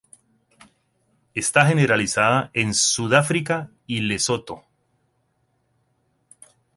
Está 1.35 1.67
generalizada 1.67 2.49
en 2.55 2.73
Sudáfrica 2.73 3.69
y 3.85 3.99
Lesoto. 4.01 4.63